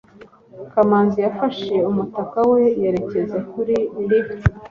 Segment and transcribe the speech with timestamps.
[0.71, 3.75] kamanzi yafashe umutaka we yerekeza kuri
[4.07, 4.41] lift